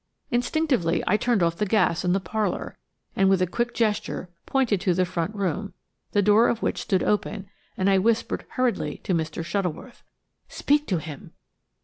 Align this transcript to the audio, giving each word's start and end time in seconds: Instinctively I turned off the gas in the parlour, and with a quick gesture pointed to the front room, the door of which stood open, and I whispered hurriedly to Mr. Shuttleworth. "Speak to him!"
Instinctively 0.31 1.03
I 1.05 1.15
turned 1.15 1.43
off 1.43 1.57
the 1.57 1.65
gas 1.67 2.03
in 2.03 2.11
the 2.11 2.19
parlour, 2.19 2.75
and 3.15 3.29
with 3.29 3.39
a 3.39 3.45
quick 3.45 3.71
gesture 3.75 4.29
pointed 4.47 4.81
to 4.81 4.95
the 4.95 5.05
front 5.05 5.35
room, 5.35 5.75
the 6.11 6.23
door 6.23 6.47
of 6.49 6.63
which 6.63 6.81
stood 6.81 7.03
open, 7.03 7.47
and 7.77 7.87
I 7.87 7.99
whispered 7.99 8.47
hurriedly 8.53 8.97
to 9.03 9.13
Mr. 9.13 9.45
Shuttleworth. 9.45 10.01
"Speak 10.49 10.87
to 10.87 10.97
him!" 10.97 11.33